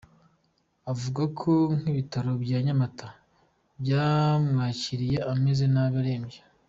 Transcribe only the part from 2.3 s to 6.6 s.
bya Nyamata bamwakiriye ameze nabi arembye.